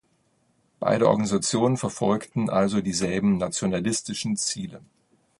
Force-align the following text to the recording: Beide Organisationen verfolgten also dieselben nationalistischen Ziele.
Beide 0.79 1.07
Organisationen 1.07 1.77
verfolgten 1.77 2.49
also 2.49 2.81
dieselben 2.81 3.37
nationalistischen 3.37 4.35
Ziele. 4.35 4.81